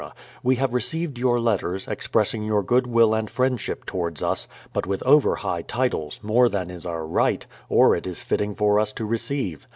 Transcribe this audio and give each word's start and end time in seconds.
We 0.41 0.55
have 0.55 0.73
received 0.73 1.19
your 1.19 1.39
letters, 1.39 1.87
expressing 1.87 2.41
your 2.43 2.63
good 2.63 2.87
will 2.87 3.13
and 3.13 3.29
friendship 3.29 3.85
towards 3.85 4.23
us, 4.23 4.47
but 4.73 4.87
with 4.87 5.03
over 5.03 5.35
high 5.35 5.61
titles, 5.61 6.19
more 6.23 6.49
than 6.49 6.71
is 6.71 6.87
our 6.87 7.05
right, 7.05 7.45
or 7.69 7.95
it 7.95 8.07
is 8.07 8.23
fitting 8.23 8.55
for 8.55 8.79
us 8.79 8.91
to 8.93 9.05
receive. 9.05 9.67